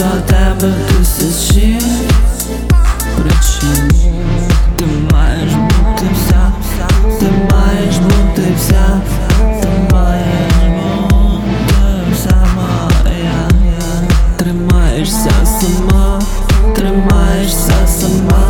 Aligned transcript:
до 0.00 0.20
тебе 0.26 0.72
тисячі 0.88 1.78
причин. 3.16 3.90
Ти 4.76 4.84
маєш 5.12 5.52
бути 5.52 6.06
вся, 6.14 6.52
ти 7.20 7.26
маєш 7.52 7.96
бути 7.96 8.42
вся, 8.58 9.00
ти 9.62 9.68
маєш 9.92 10.54
бути 11.10 12.12
вся 12.12 12.46
моя. 12.56 13.48
Тримаєшся 14.36 15.30
сама, 15.44 16.22
тримаєшся 16.76 17.86
сама, 17.86 18.49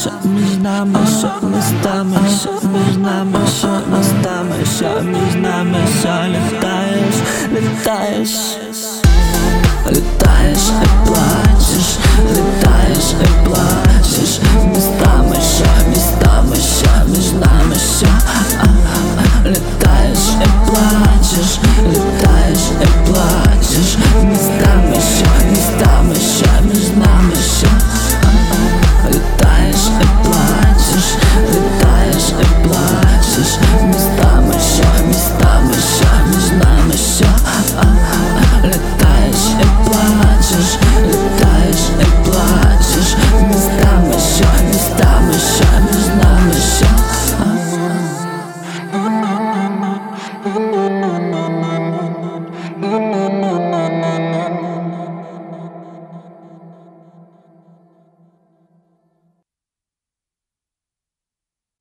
що 0.00 0.10
між 0.24 0.56
нами, 0.56 0.98
що 1.18 1.46
містами, 1.46 2.16
що 2.40 2.68
між 2.68 2.96
нами, 2.96 3.38
що 3.58 3.68
містами, 3.68 4.56
що 4.76 5.02
між 5.02 5.34
нами, 5.42 5.78
що 6.00 6.08
літаєш, 6.28 7.14
літаєш, 7.52 8.30
літаєш 9.90 10.60
і 10.82 11.10
Miss 33.86 34.13